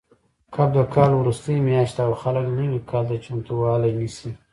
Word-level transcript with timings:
کب 0.55 0.69
د 0.77 0.79
کال 0.95 1.11
وروستۍ 1.17 1.57
میاشت 1.67 1.93
ده 1.97 2.01
او 2.07 2.13
خلک 2.21 2.45
نوي 2.57 2.79
کال 2.89 3.03
ته 3.09 3.15
چمتووالی 3.25 3.91
نیسي. 3.99 4.31